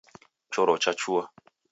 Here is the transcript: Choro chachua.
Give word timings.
Choro 0.53 0.75
chachua. 0.83 1.23